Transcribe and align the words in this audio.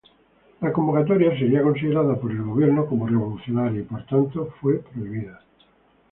La 0.61 0.73
convocatoria 0.73 1.29
sería 1.37 1.61
considerada 1.61 2.15
por 2.15 2.31
el 2.31 2.41
Gobierno 2.41 2.87
como 2.87 3.05
revolucionaria 3.05 3.81
y, 3.81 3.83
por 3.83 4.03
tanto, 4.07 4.51
fue 4.59 4.79
prohibida. 4.79 5.39